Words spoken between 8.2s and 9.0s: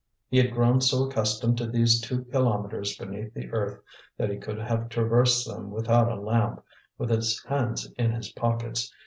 pockets.